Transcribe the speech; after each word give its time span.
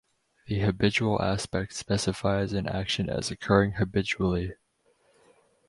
The 0.47 0.61
habitual 0.61 1.21
aspect 1.21 1.73
specifies 1.75 2.53
an 2.53 2.67
action 2.67 3.07
as 3.07 3.29
occurring 3.29 3.73
habitually. 3.73 4.55